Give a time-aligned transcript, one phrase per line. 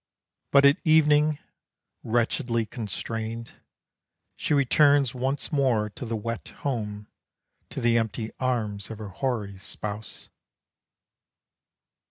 [0.49, 1.37] But at evening,
[2.01, 3.53] wretchedly constrained,
[4.35, 7.05] She returns once more To the wet home,
[7.69, 10.29] to the empty arms Of her hoary spouse.